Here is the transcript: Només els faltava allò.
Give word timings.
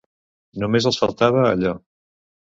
Només 0.61 0.87
els 0.91 0.97
faltava 1.01 1.43
allò. 1.49 1.75